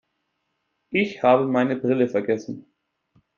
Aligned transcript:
Ich 0.89 1.21
habe 1.21 1.45
meine 1.45 1.75
Brille 1.75 2.07
vergessen. 2.09 2.65